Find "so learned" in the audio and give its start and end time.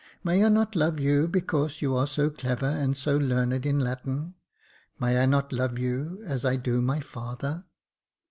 2.97-3.67